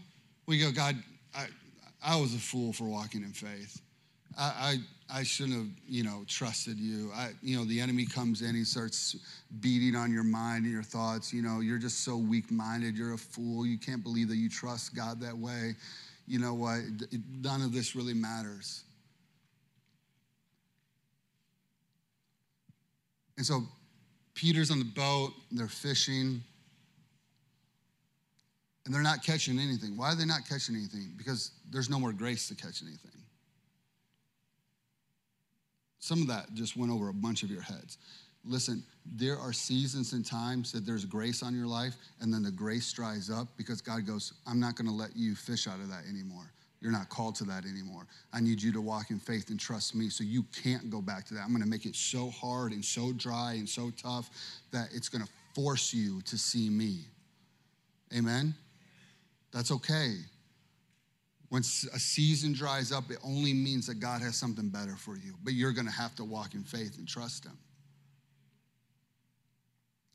[0.48, 0.96] we go, God,
[1.34, 1.48] I,
[2.04, 3.82] I was a fool for walking in faith.
[4.38, 4.78] I,
[5.10, 7.12] I, I shouldn't have, you know, trusted you.
[7.16, 9.16] I, you know, the enemy comes in, he starts
[9.62, 11.32] beating on your mind and your thoughts.
[11.32, 12.98] You know, you're just so weak minded.
[12.98, 13.66] You're a fool.
[13.66, 15.76] You can't believe that you trust God that way.
[16.28, 16.80] You know what?
[17.42, 18.84] None of this really matters.
[23.38, 23.64] And so
[24.34, 26.42] Peter's on the boat, they're fishing,
[28.86, 29.98] and they're not catching anything.
[29.98, 31.14] Why are they not catching anything?
[31.18, 33.12] Because there's no more grace to catch anything.
[36.00, 37.98] Some of that just went over a bunch of your heads.
[38.48, 38.84] Listen,
[39.16, 42.92] there are seasons and times that there's grace on your life, and then the grace
[42.92, 46.52] dries up because God goes, I'm not gonna let you fish out of that anymore.
[46.82, 48.06] You're not called to that anymore.
[48.34, 51.26] I need you to walk in faith and trust me so you can't go back
[51.26, 51.42] to that.
[51.44, 54.30] I'm gonna make it so hard and so dry and so tough
[54.72, 57.06] that it's gonna force you to see me.
[58.16, 58.54] Amen?
[59.52, 60.18] That's okay.
[61.50, 65.36] When a season dries up, it only means that God has something better for you,
[65.44, 67.58] but you're gonna have to walk in faith and trust Him.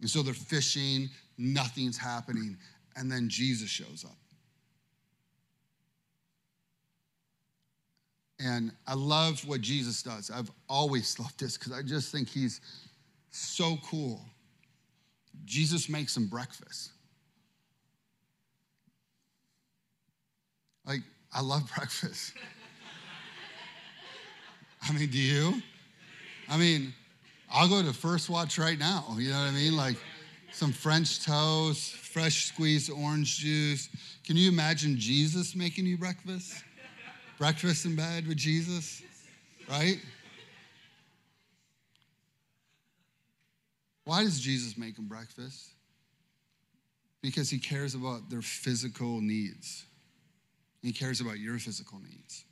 [0.00, 2.56] And so they're fishing, nothing's happening,
[2.96, 4.16] and then Jesus shows up.
[8.38, 10.30] And I love what Jesus does.
[10.30, 12.60] I've always loved this because I just think he's
[13.30, 14.22] so cool.
[15.44, 16.92] Jesus makes them breakfast.
[20.86, 22.32] Like, I love breakfast.
[24.82, 25.62] I mean, do you?
[26.48, 26.94] I mean,
[27.52, 29.04] I'll go to First Watch right now.
[29.18, 29.76] You know what I mean?
[29.76, 29.96] Like
[30.52, 33.88] some French toast, fresh squeezed orange juice.
[34.24, 36.64] Can you imagine Jesus making you breakfast?
[37.40, 39.02] breakfast in bed with Jesus,
[39.68, 39.98] right?
[44.05, 45.70] Why does Jesus make them breakfast?
[47.22, 49.86] Because he cares about their physical needs.
[50.82, 52.44] He cares about your physical needs.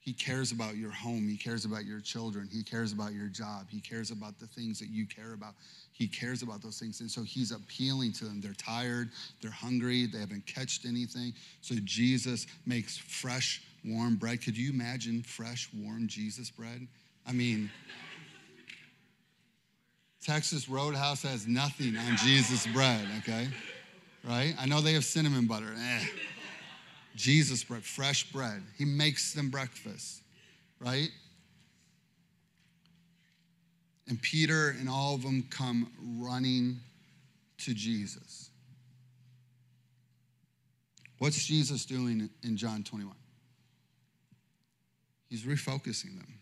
[0.00, 1.28] He cares about your home.
[1.28, 2.48] He cares about your children.
[2.50, 3.66] He cares about your job.
[3.68, 5.54] He cares about the things that you care about.
[5.92, 7.02] He cares about those things.
[7.02, 8.40] And so he's appealing to them.
[8.40, 9.10] They're tired,
[9.42, 11.34] they're hungry, they haven't catched anything.
[11.60, 14.42] So Jesus makes fresh warm bread.
[14.42, 16.86] Could you imagine fresh, warm Jesus bread?
[17.26, 17.70] I mean,
[20.24, 23.48] Texas Roadhouse has nothing on Jesus bread, okay?
[24.24, 24.54] Right?
[24.58, 25.74] I know they have cinnamon butter.
[25.76, 26.04] Eh.
[27.16, 28.62] Jesus bread, fresh bread.
[28.78, 30.22] He makes them breakfast,
[30.78, 31.10] right?
[34.08, 36.80] And Peter and all of them come running
[37.58, 38.50] to Jesus.
[41.18, 43.14] What's Jesus doing in John 21?
[45.28, 46.34] He's refocusing them,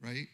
[0.00, 0.28] right?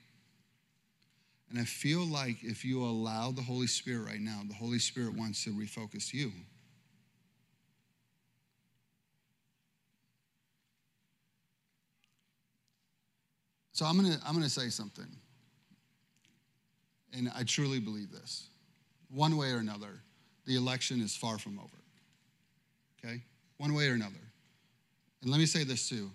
[1.51, 5.14] And I feel like if you allow the Holy Spirit right now, the Holy Spirit
[5.16, 6.32] wants to refocus you.
[13.75, 15.09] So I'm gonna, I'm gonna say something.
[17.12, 18.47] And I truly believe this.
[19.11, 20.01] One way or another,
[20.47, 21.68] the election is far from over.
[23.05, 23.20] Okay?
[23.59, 24.14] One way or another.
[25.22, 26.11] And let me say this too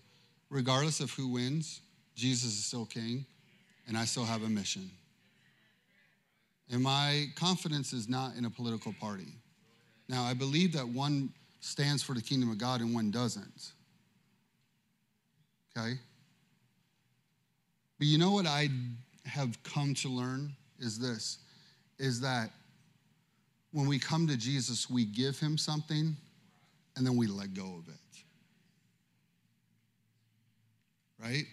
[0.50, 1.82] regardless of who wins,
[2.16, 3.26] Jesus is still king,
[3.88, 4.90] and I still have a mission.
[6.72, 9.34] And my confidence is not in a political party.
[10.08, 11.30] Now, I believe that one
[11.60, 13.74] stands for the kingdom of God and one doesn't.
[15.78, 16.00] Okay?
[18.00, 18.70] But you know what I
[19.26, 21.38] have come to learn is this
[22.00, 22.50] is that
[23.72, 26.16] when we come to Jesus, we give him something
[26.96, 27.96] and then we let go of it.
[31.22, 31.46] Right?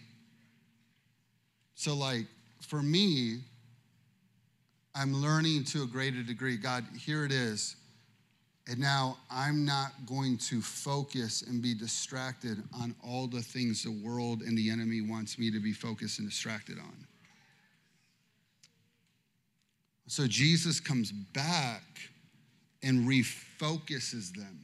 [1.75, 2.25] So, like,
[2.61, 3.39] for me,
[4.95, 6.57] I'm learning to a greater degree.
[6.57, 7.76] God, here it is.
[8.69, 13.91] And now I'm not going to focus and be distracted on all the things the
[13.91, 17.07] world and the enemy wants me to be focused and distracted on.
[20.07, 21.83] So Jesus comes back
[22.83, 24.59] and refocuses them.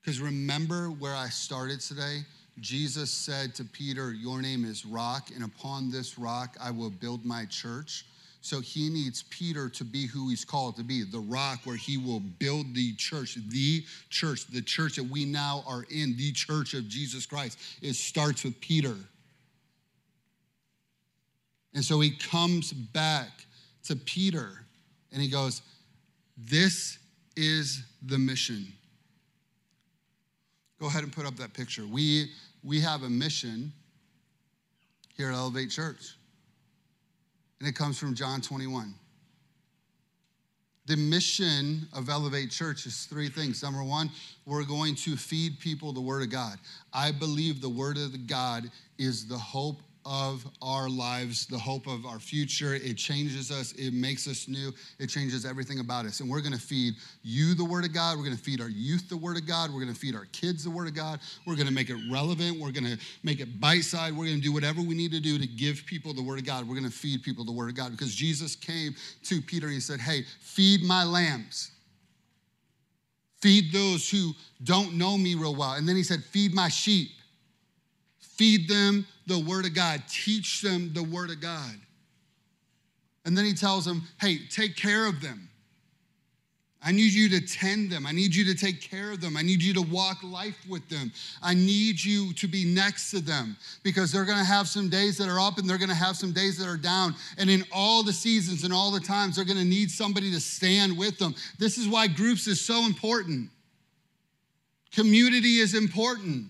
[0.00, 2.20] Because remember where I started today?
[2.60, 7.24] Jesus said to Peter, Your name is rock, and upon this rock I will build
[7.24, 8.04] my church.
[8.44, 11.96] So he needs Peter to be who he's called to be the rock where he
[11.96, 16.74] will build the church, the church, the church that we now are in, the church
[16.74, 17.58] of Jesus Christ.
[17.80, 18.96] It starts with Peter.
[21.72, 23.30] And so he comes back
[23.84, 24.50] to Peter
[25.10, 25.62] and he goes,
[26.36, 26.98] This
[27.36, 28.66] is the mission.
[30.78, 31.86] Go ahead and put up that picture.
[31.86, 32.30] We,
[32.62, 33.72] we have a mission
[35.16, 36.14] here at Elevate Church
[37.60, 38.94] and it comes from John 21.
[40.86, 43.62] The mission of Elevate Church is three things.
[43.62, 44.10] Number one,
[44.44, 46.58] we're going to feed people the Word of God.
[46.92, 52.04] I believe the Word of God is the hope of our lives, the hope of
[52.06, 52.74] our future.
[52.74, 56.20] It changes us, it makes us new, it changes everything about us.
[56.20, 59.16] And we're gonna feed you the Word of God, we're gonna feed our youth the
[59.16, 61.90] Word of God, we're gonna feed our kids the Word of God, we're gonna make
[61.90, 65.20] it relevant, we're gonna make it bite sized, we're gonna do whatever we need to
[65.20, 66.68] do to give people the Word of God.
[66.68, 68.94] We're gonna feed people the Word of God because Jesus came
[69.24, 71.70] to Peter and he said, Hey, feed my lambs.
[73.40, 74.32] Feed those who
[74.62, 75.74] don't know me real well.
[75.74, 77.10] And then he said, Feed my sheep.
[78.36, 81.74] Feed them the Word of God, teach them the Word of God.
[83.24, 85.48] And then he tells them, hey, take care of them.
[86.86, 88.06] I need you to tend them.
[88.06, 89.38] I need you to take care of them.
[89.38, 91.12] I need you to walk life with them.
[91.42, 95.16] I need you to be next to them because they're going to have some days
[95.16, 97.14] that are up and they're going to have some days that are down.
[97.38, 100.40] And in all the seasons and all the times, they're going to need somebody to
[100.40, 101.34] stand with them.
[101.58, 103.48] This is why groups is so important.
[104.92, 106.48] Community is important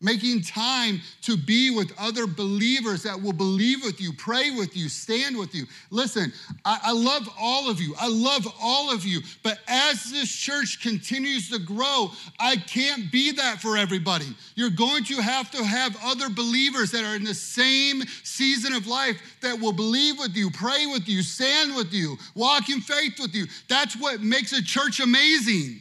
[0.00, 4.90] making time to be with other believers that will believe with you, pray with you,
[4.90, 5.64] stand with you.
[5.90, 6.32] Listen,
[6.66, 7.94] I, I, love all of you.
[7.98, 9.20] I love all of you.
[9.42, 14.26] But as this church continues to grow, I can't be that for everybody.
[14.54, 18.86] You're going to have to have other believers that are in the same season of
[18.86, 23.18] life that will believe with you, pray with you, stand with you, walk in faith
[23.18, 23.46] with you.
[23.68, 25.80] That's what makes a church amazing,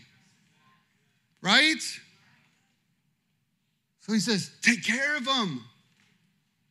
[1.42, 1.82] right?
[4.06, 5.64] So he says, Take care of them.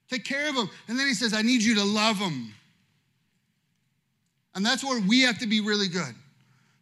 [0.09, 0.71] Take care of them.
[0.87, 2.55] And then he says, I need you to love them.
[4.55, 6.15] And that's where we have to be really good.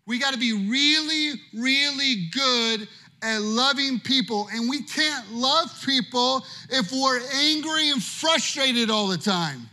[0.07, 2.87] We got to be really, really good
[3.23, 4.49] at loving people.
[4.53, 9.71] And we can't love people if we're angry and frustrated all the time.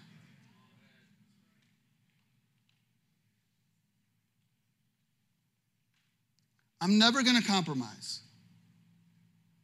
[6.80, 8.19] I'm never going to compromise.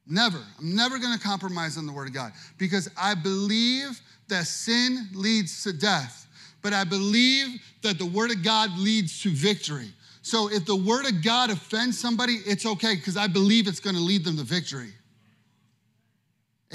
[0.07, 0.39] Never.
[0.59, 5.07] I'm never going to compromise on the Word of God because I believe that sin
[5.13, 6.27] leads to death,
[6.61, 9.91] but I believe that the Word of God leads to victory.
[10.25, 13.95] So if the word of God offends somebody, it's okay because I believe it's going
[13.95, 14.91] to lead them to victory.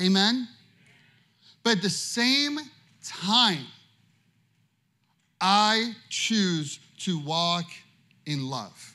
[0.00, 0.46] Amen?
[1.64, 2.60] But at the same
[3.04, 3.66] time,
[5.40, 7.64] I choose to walk
[8.24, 8.94] in love.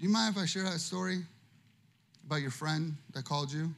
[0.00, 1.22] Do you mind if I share that story
[2.28, 3.74] about your friend that called you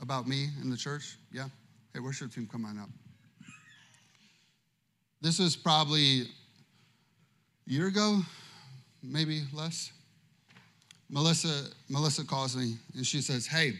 [0.00, 1.18] about me in the church?
[1.30, 1.48] Yeah?
[1.92, 2.88] Hey, worship team, come on up.
[5.20, 6.26] This was probably a
[7.66, 8.20] year ago,
[9.02, 9.92] maybe less.
[11.10, 13.74] Melissa, Melissa calls me and she says, Hey,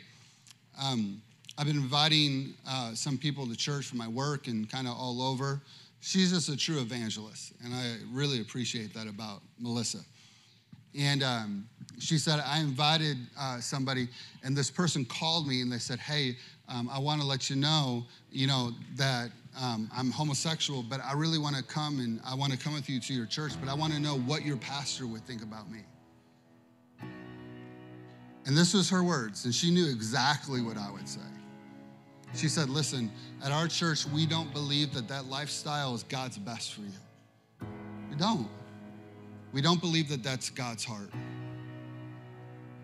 [0.79, 1.23] um,
[1.57, 5.23] I've been inviting uh, some people to church for my work and kind of all
[5.23, 5.63] over.
[6.01, 9.99] She's just a true evangelist, and I really appreciate that about Melissa.
[10.97, 11.69] And um,
[11.99, 14.09] she said, I invited uh, somebody,
[14.43, 16.37] and this person called me and they said, Hey,
[16.69, 19.31] um, I want to let you know, you know, that
[19.61, 22.89] um, I'm homosexual, but I really want to come and I want to come with
[22.89, 25.71] you to your church, but I want to know what your pastor would think about
[25.71, 25.81] me.
[28.47, 31.21] And this was her words, and she knew exactly what I would say.
[32.35, 33.11] She said, Listen,
[33.43, 37.69] at our church, we don't believe that that lifestyle is God's best for you.
[38.11, 38.49] We don't.
[39.53, 41.11] We don't believe that that's God's heart.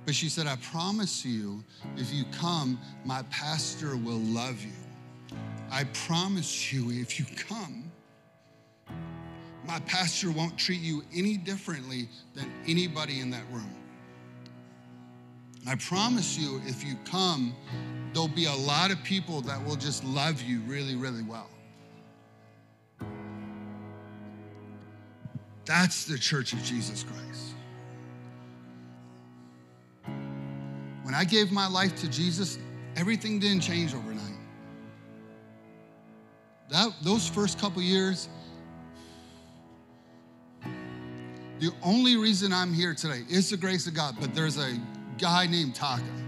[0.07, 1.65] But she said, I promise you,
[1.97, 5.37] if you come, my pastor will love you.
[5.71, 7.91] I promise you, if you come,
[9.67, 13.75] my pastor won't treat you any differently than anybody in that room.
[15.67, 17.55] I promise you, if you come,
[18.13, 21.49] there'll be a lot of people that will just love you really, really well.
[25.65, 27.55] That's the church of Jesus Christ.
[31.03, 32.59] When I gave my life to Jesus,
[32.97, 34.21] everything didn't change overnight.
[36.71, 38.29] That, those first couple years,
[41.61, 44.79] the only reason I'm here today is the grace of God, but there's a
[45.19, 46.24] guy named Taka.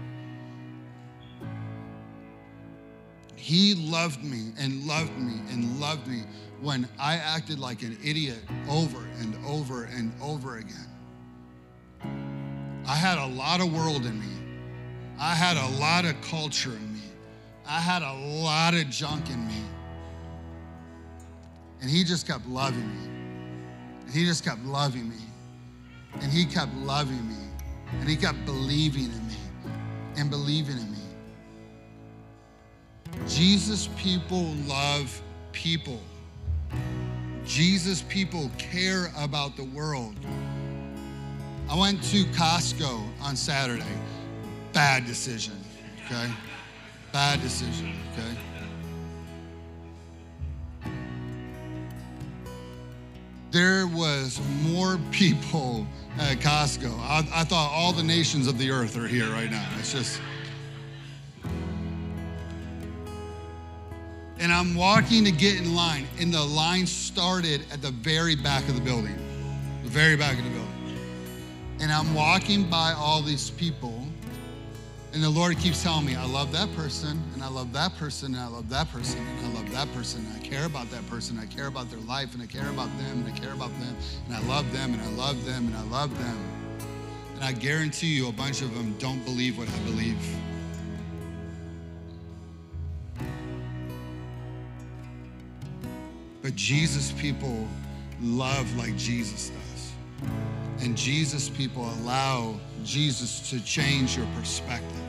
[3.37, 6.23] He loved me and loved me and loved me
[6.59, 10.89] when I acted like an idiot over and over and over again.
[12.87, 14.25] I had a lot of world in me.
[15.19, 17.01] I had a lot of culture in me.
[17.67, 19.61] I had a lot of junk in me.
[21.81, 23.07] And he just kept loving me.
[24.05, 25.21] And he just kept loving me.
[26.21, 27.35] And he kept loving me.
[27.91, 29.35] And he kept believing in me
[30.17, 30.96] and believing in me.
[33.27, 35.99] Jesus people love people.
[37.45, 40.15] Jesus people care about the world.
[41.69, 43.83] I went to Costco on Saturday.
[44.73, 45.55] Bad decision,
[46.05, 46.29] okay?
[47.11, 48.37] Bad decision, okay?
[53.51, 55.87] There was more people
[56.19, 56.97] at Costco.
[56.99, 59.67] I, I thought all the nations of the earth are here right now.
[59.79, 60.21] It's just.
[64.39, 68.67] And I'm walking to get in line, and the line started at the very back
[68.69, 69.17] of the building,
[69.83, 70.67] the very back of the building.
[71.79, 74.05] And I'm walking by all these people,
[75.13, 78.35] and the Lord keeps telling me, I love that person, and I love that person,
[78.35, 81.07] and I love that person, and I love that person, and I care about that
[81.09, 83.71] person, I care about their life, and I care about them, and I care about
[83.79, 83.95] them,
[84.27, 86.37] and I love them, and I love them, and I love them.
[87.35, 90.17] And I guarantee you, a bunch of them don't believe what I believe.
[96.47, 97.67] But Jesus people
[98.21, 99.91] love like Jesus does.
[100.79, 105.01] And Jesus people allow Jesus to change your perspective.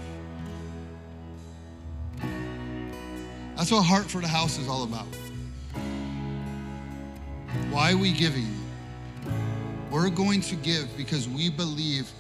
[3.55, 5.07] That's what Heart for the House is all about.
[7.70, 8.53] Why are we giving?
[9.93, 12.11] We're going to give because we believe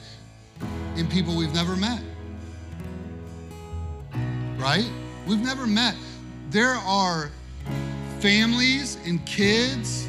[0.94, 2.02] in people we've never met.
[4.58, 4.88] Right?
[5.26, 5.96] We've never met.
[6.50, 7.32] There are
[8.20, 10.08] families and kids,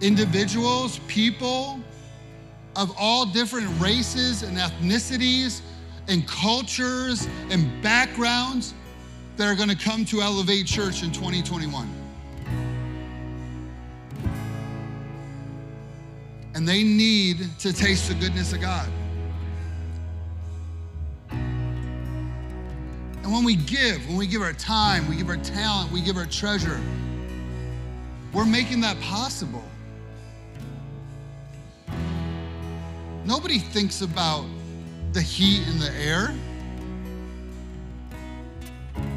[0.00, 1.80] individuals, people
[2.76, 5.60] of all different races and ethnicities
[6.08, 8.74] and cultures and backgrounds
[9.36, 11.88] that are going to come to Elevate Church in 2021.
[16.54, 18.88] And they need to taste the goodness of God.
[23.22, 26.16] And when we give, when we give our time, we give our talent, we give
[26.16, 26.80] our treasure,
[28.32, 29.62] we're making that possible.
[33.24, 34.44] Nobody thinks about
[35.12, 36.34] the heat in the air.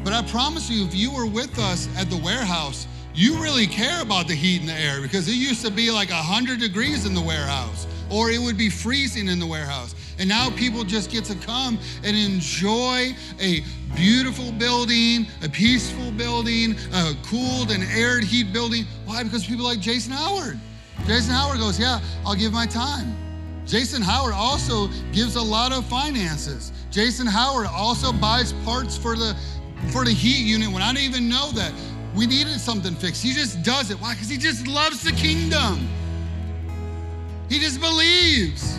[0.04, 4.02] But I promise you, if you were with us at the warehouse, you really care
[4.02, 7.14] about the heat in the air because it used to be like 100 degrees in
[7.14, 9.94] the warehouse or it would be freezing in the warehouse.
[10.18, 13.62] And now people just get to come and enjoy a
[13.94, 18.84] beautiful building, a peaceful building, a cooled and aired heat building.
[19.04, 19.22] Why?
[19.22, 20.58] Because people like Jason Howard.
[21.06, 23.14] Jason Howard goes, Yeah, I'll give my time.
[23.66, 26.72] Jason Howard also gives a lot of finances.
[26.90, 29.36] Jason Howard also buys parts for the
[29.92, 31.72] for the heat unit when I didn't even know that
[32.14, 33.22] we needed something fixed.
[33.22, 34.00] He just does it.
[34.00, 34.14] Why?
[34.14, 35.88] Because he just loves the kingdom.
[37.48, 38.78] He just believes.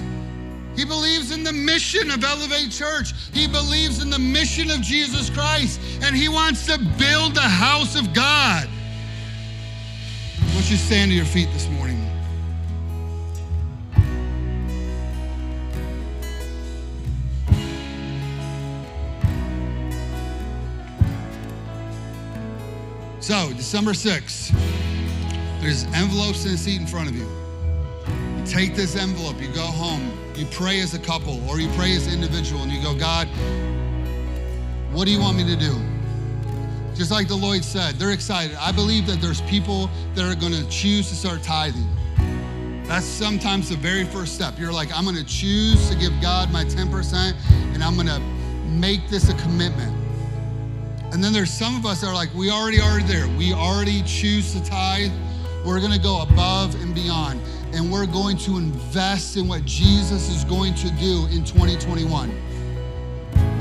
[0.77, 3.11] He believes in the mission of Elevate Church.
[3.33, 7.95] He believes in the mission of Jesus Christ, and he wants to build the house
[7.99, 8.67] of God.
[10.39, 11.97] Why don't you stand to your feet this morning?
[23.19, 24.51] So, December 6th,
[25.59, 27.27] there's envelopes in the seat in front of you.
[28.37, 31.95] You take this envelope, you go home, you pray as a couple or you pray
[31.95, 33.27] as an individual, and you go, God,
[34.91, 35.75] what do you want me to do?
[36.95, 38.55] Just like the Lloyd said, they're excited.
[38.59, 41.87] I believe that there's people that are going to choose to start tithing.
[42.85, 44.57] That's sometimes the very first step.
[44.57, 47.35] You're like, I'm going to choose to give God my 10%,
[47.73, 48.19] and I'm going to
[48.69, 49.93] make this a commitment.
[51.13, 53.27] And then there's some of us that are like, we already are there.
[53.37, 55.11] We already choose to tithe.
[55.65, 57.41] We're going to go above and beyond.
[57.77, 62.29] And we're going to invest in what Jesus is going to do in 2021.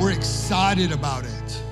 [0.01, 1.63] We're excited about it.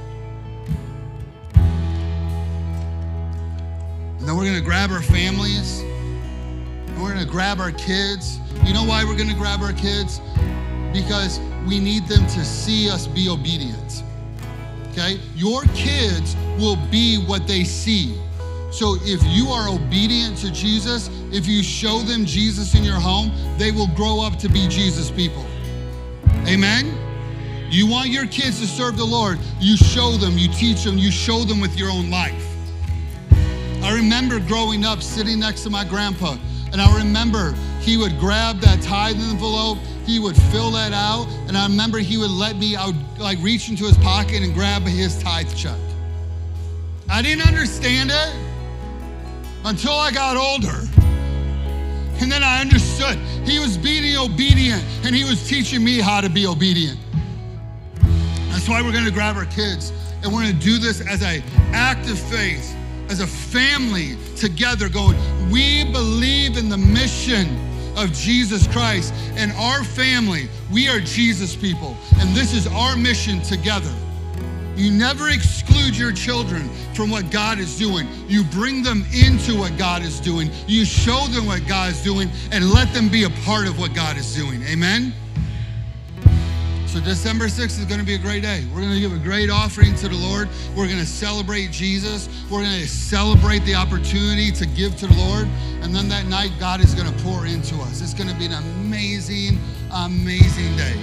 [4.18, 5.80] And then we're going to grab our families.
[5.80, 8.38] And we're going to grab our kids.
[8.62, 10.20] You know why we're going to grab our kids?
[10.92, 14.04] Because we need them to see us be obedient
[14.94, 15.20] okay?
[15.34, 18.16] Your kids will be what they see.
[18.74, 23.30] So if you are obedient to Jesus, if you show them Jesus in your home,
[23.56, 25.46] they will grow up to be Jesus people.
[26.48, 26.92] Amen?
[27.70, 31.12] You want your kids to serve the Lord, you show them, you teach them, you
[31.12, 32.44] show them with your own life.
[33.80, 36.36] I remember growing up sitting next to my grandpa,
[36.72, 41.26] and I remember he would grab that tithe envelope he would fill that out.
[41.48, 44.52] And I remember he would let me, I would like reach into his pocket and
[44.52, 45.78] grab his tithe check.
[47.08, 48.53] I didn't understand it
[49.64, 50.86] until I got older.
[52.20, 56.30] And then I understood he was being obedient and he was teaching me how to
[56.30, 56.98] be obedient.
[58.50, 59.92] That's why we're going to grab our kids
[60.22, 61.42] and we're going to do this as an
[61.74, 62.74] act of faith,
[63.08, 65.16] as a family together, going,
[65.50, 67.46] we believe in the mission
[67.96, 70.48] of Jesus Christ and our family.
[70.72, 73.92] We are Jesus people, and this is our mission together.
[74.76, 78.08] You never exclude your children from what God is doing.
[78.28, 80.50] You bring them into what God is doing.
[80.66, 83.94] You show them what God is doing and let them be a part of what
[83.94, 84.62] God is doing.
[84.64, 85.12] Amen?
[86.94, 88.64] So December 6th is going to be a great day.
[88.72, 90.48] We're going to give a great offering to the Lord.
[90.76, 92.28] We're going to celebrate Jesus.
[92.48, 95.48] We're going to celebrate the opportunity to give to the Lord.
[95.82, 98.00] And then that night, God is going to pour into us.
[98.00, 99.58] It's going to be an amazing,
[99.90, 100.94] amazing day.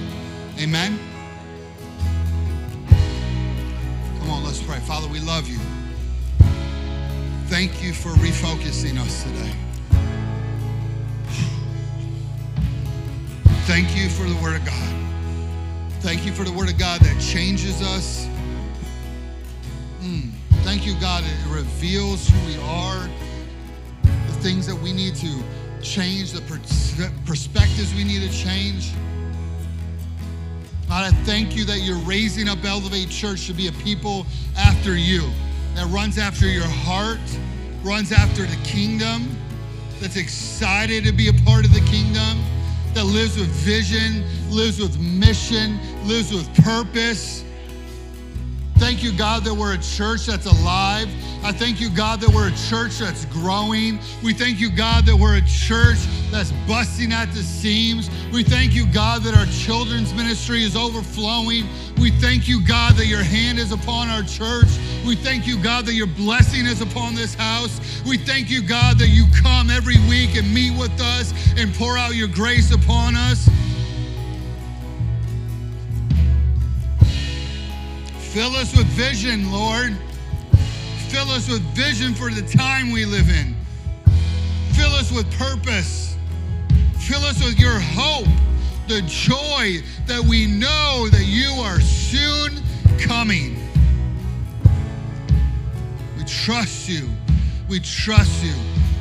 [0.59, 1.10] Amen.
[4.51, 4.79] Let's pray.
[4.79, 5.57] Father, we love you.
[7.47, 9.53] Thank you for refocusing us today.
[13.65, 14.93] Thank you for the Word of God.
[16.01, 18.27] Thank you for the Word of God that changes us.
[20.01, 20.31] Mm.
[20.65, 23.09] Thank you, God, it reveals who we are,
[24.03, 25.41] the things that we need to
[25.81, 26.41] change, the
[27.25, 28.91] perspectives we need to change.
[30.91, 34.25] God, I thank you that you're raising up Elevate Church to be a people
[34.57, 35.31] after you,
[35.73, 37.21] that runs after your heart,
[37.81, 39.33] runs after the kingdom,
[40.01, 42.43] that's excited to be a part of the kingdom
[42.93, 47.45] that lives with vision, lives with mission, lives with purpose.
[48.81, 51.07] Thank you, God, that we're a church that's alive.
[51.43, 53.99] I thank you, God, that we're a church that's growing.
[54.23, 55.99] We thank you, God, that we're a church
[56.31, 58.09] that's busting at the seams.
[58.33, 61.67] We thank you, God, that our children's ministry is overflowing.
[61.99, 64.67] We thank you, God, that your hand is upon our church.
[65.05, 67.79] We thank you, God, that your blessing is upon this house.
[68.03, 71.99] We thank you, God, that you come every week and meet with us and pour
[71.99, 73.47] out your grace upon us.
[78.33, 79.97] Fill us with vision, Lord.
[81.09, 83.53] Fill us with vision for the time we live in.
[84.71, 86.15] Fill us with purpose.
[86.97, 88.29] Fill us with your hope,
[88.87, 92.63] the joy that we know that you are soon
[92.99, 93.59] coming.
[96.17, 97.09] We trust you.
[97.67, 98.53] We trust you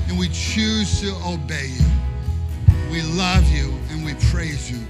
[0.09, 1.87] and we choose to obey you.
[2.91, 4.85] We love you and we praise you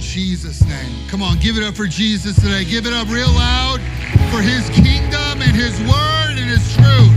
[0.00, 1.08] Jesus' name.
[1.08, 2.64] Come on, give it up for Jesus today.
[2.64, 3.80] Give it up real loud
[4.32, 7.16] for his kingdom and his word and his truth.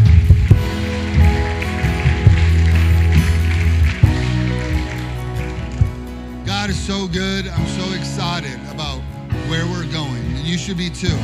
[6.46, 7.48] God is so good.
[7.48, 9.00] I'm so excited about
[9.50, 10.24] where we're going.
[10.36, 11.18] And you should be too,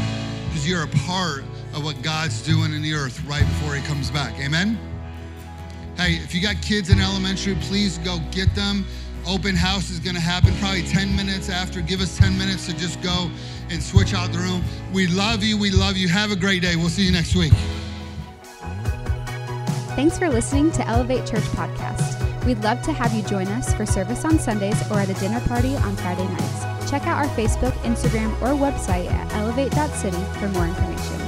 [0.47, 1.43] because you're a part
[1.73, 4.39] of what God's doing in the earth right before he comes back.
[4.39, 4.77] Amen?
[5.97, 8.85] Hey, if you got kids in elementary, please go get them.
[9.27, 11.81] Open house is going to happen probably 10 minutes after.
[11.81, 13.29] Give us 10 minutes to just go
[13.69, 14.63] and switch out the room.
[14.93, 15.57] We love you.
[15.57, 16.07] We love you.
[16.07, 16.75] Have a great day.
[16.75, 17.53] We'll see you next week.
[19.95, 22.45] Thanks for listening to Elevate Church Podcast.
[22.45, 25.41] We'd love to have you join us for service on Sundays or at a dinner
[25.41, 26.89] party on Friday nights.
[26.89, 31.18] Check out our Facebook, Instagram, or website at elevate.city for more information.